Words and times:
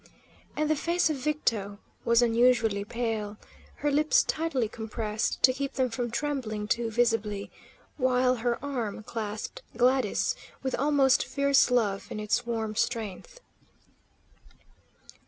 And 0.55 0.67
the 0.67 0.75
face 0.75 1.11
of 1.11 1.17
Victo 1.17 1.77
was 2.05 2.23
unusually 2.23 2.83
pale, 2.83 3.37
her 3.75 3.91
lips 3.91 4.23
tightly 4.23 4.67
compressed 4.67 5.43
to 5.43 5.53
keep 5.53 5.73
them 5.73 5.91
from 5.91 6.09
trembling 6.09 6.67
too 6.67 6.89
visibly, 6.89 7.51
while 7.97 8.37
her 8.37 8.57
arm 8.65 9.03
clasped 9.03 9.61
Gladys 9.77 10.33
with 10.63 10.73
almost 10.73 11.23
fierce 11.23 11.69
love 11.69 12.11
in 12.11 12.19
its 12.19 12.47
warm 12.47 12.75
strength. 12.75 13.41